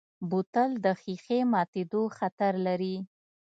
[0.29, 2.95] بوتل د ښیښې ماتیدو خطر لري.